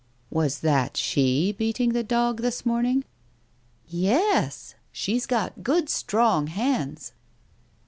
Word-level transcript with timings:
"Was 0.31 0.61
that 0.61 0.97
she 0.97 1.51
beating 1.51 1.89
the 1.93 2.01
dog 2.03 2.41
this 2.41 2.65
morning?" 2.65 3.03
"Yes. 4.09 4.73
She's 4.91 5.27
got 5.27 5.61
good 5.61 5.89
strong 5.89 6.47
hands." 6.47 7.13